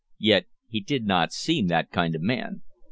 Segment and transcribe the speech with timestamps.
[0.17, 2.63] Yet he did not seem that kind of man.